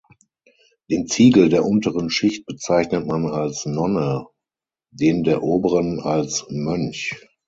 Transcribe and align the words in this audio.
Den 0.89 1.05
Ziegel 1.05 1.49
der 1.49 1.63
unteren 1.63 2.09
Schicht 2.09 2.47
bezeichnet 2.47 3.05
man 3.05 3.23
als 3.27 3.67
„Nonne“, 3.67 4.25
den 4.89 5.23
der 5.23 5.43
oberen 5.43 5.99
als 5.99 6.47
„Mönch“. 6.49 7.23